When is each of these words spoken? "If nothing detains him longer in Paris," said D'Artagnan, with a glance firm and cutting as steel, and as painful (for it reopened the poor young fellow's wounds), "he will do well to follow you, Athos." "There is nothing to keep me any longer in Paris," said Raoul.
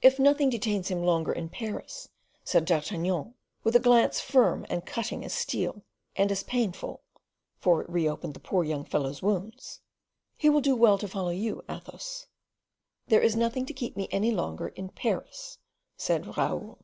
"If 0.00 0.18
nothing 0.18 0.48
detains 0.48 0.88
him 0.88 1.02
longer 1.04 1.34
in 1.34 1.50
Paris," 1.50 2.08
said 2.44 2.64
D'Artagnan, 2.64 3.34
with 3.62 3.76
a 3.76 3.78
glance 3.78 4.18
firm 4.18 4.64
and 4.70 4.86
cutting 4.86 5.22
as 5.22 5.34
steel, 5.34 5.82
and 6.16 6.32
as 6.32 6.42
painful 6.42 7.02
(for 7.58 7.82
it 7.82 7.90
reopened 7.90 8.32
the 8.32 8.40
poor 8.40 8.64
young 8.64 8.86
fellow's 8.86 9.20
wounds), 9.20 9.82
"he 10.38 10.48
will 10.48 10.62
do 10.62 10.74
well 10.74 10.96
to 10.96 11.06
follow 11.08 11.28
you, 11.28 11.62
Athos." 11.68 12.26
"There 13.08 13.20
is 13.20 13.36
nothing 13.36 13.66
to 13.66 13.74
keep 13.74 13.98
me 13.98 14.08
any 14.10 14.30
longer 14.30 14.68
in 14.68 14.88
Paris," 14.88 15.58
said 15.94 16.38
Raoul. 16.38 16.78